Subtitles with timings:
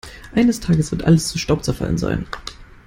[0.33, 2.25] Eines Tages wird alles zu Staub zerfallen sein.